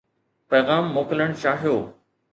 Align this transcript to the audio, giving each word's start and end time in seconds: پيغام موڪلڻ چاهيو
پيغام 0.53 0.85
موڪلڻ 0.95 1.29
چاهيو 1.43 1.75